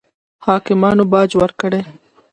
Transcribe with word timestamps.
حاکمانو 0.45 1.03
باج 1.11 1.31
ورکړي. 1.41 1.81